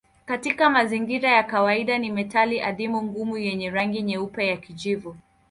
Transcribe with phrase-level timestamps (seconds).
[0.25, 5.17] Katika mazingira ya kawaida ni metali adimu ngumu yenye rangi nyeupe ya kijivu.